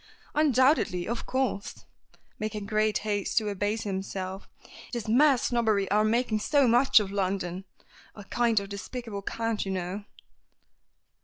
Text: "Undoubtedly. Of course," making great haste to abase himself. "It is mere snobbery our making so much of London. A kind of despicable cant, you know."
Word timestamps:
"Undoubtedly. 0.33 1.07
Of 1.07 1.27
course," 1.27 1.85
making 2.39 2.65
great 2.65 2.97
haste 3.05 3.37
to 3.37 3.49
abase 3.49 3.83
himself. 3.83 4.49
"It 4.89 4.95
is 4.95 5.07
mere 5.07 5.37
snobbery 5.37 5.91
our 5.91 6.03
making 6.03 6.39
so 6.39 6.67
much 6.67 6.99
of 6.99 7.11
London. 7.11 7.65
A 8.15 8.23
kind 8.23 8.59
of 8.59 8.67
despicable 8.69 9.21
cant, 9.21 9.63
you 9.63 9.71
know." 9.73 10.05